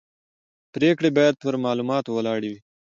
پرېکړې 0.73 1.09
باید 1.17 1.35
پر 1.43 1.53
معلوماتو 1.63 2.09
ولاړې 2.17 2.47
وي 2.51 2.59